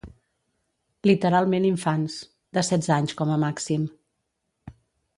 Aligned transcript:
Literalment 1.07 1.69
infants, 1.69 2.17
de 2.59 2.65
setze 2.73 2.97
anys 2.99 3.17
com 3.23 3.37
a 3.37 3.41
màxim. 3.47 3.89